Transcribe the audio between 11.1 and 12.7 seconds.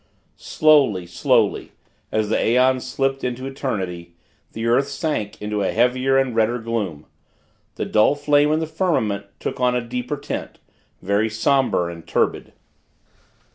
somber and turbid.